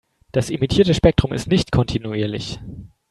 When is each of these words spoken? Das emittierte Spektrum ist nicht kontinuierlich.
Das 0.31 0.49
emittierte 0.49 0.95
Spektrum 0.95 1.31
ist 1.31 1.45
nicht 1.45 1.71
kontinuierlich. 1.71 2.59